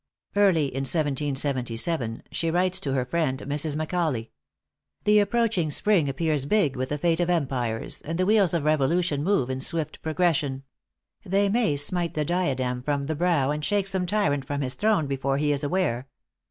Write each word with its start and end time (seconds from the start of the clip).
Early 0.35 0.65
in 0.65 0.81
1777 0.85 2.23
she 2.31 2.49
writes 2.49 2.79
to 2.79 2.93
her 2.93 3.05
friend, 3.05 3.37
Mrs. 3.45 3.75
Macaulay: 3.75 4.31
"The 5.03 5.19
approaching 5.19 5.69
spring 5.69 6.09
appears 6.09 6.45
big 6.45 6.75
with 6.75 6.89
the 6.89 6.97
fate 6.97 7.19
of 7.19 7.29
empires, 7.29 8.01
and 8.01 8.17
the 8.17 8.25
wheels 8.25 8.55
of 8.55 8.63
revolution 8.63 9.23
move 9.23 9.51
in 9.51 9.59
swift 9.59 10.01
progression. 10.01 10.63
They 11.23 11.49
may 11.49 11.75
smite 11.75 12.15
the 12.15 12.25
diadem 12.25 12.81
from 12.81 13.05
the 13.05 13.15
brow, 13.15 13.51
and 13.51 13.63
shake 13.63 13.85
some 13.85 14.07
tyrant 14.07 14.43
from 14.43 14.61
his 14.61 14.73
throne 14.73 15.05
before 15.05 15.37
he 15.37 15.51
is 15.51 15.63
aware. 15.63 16.07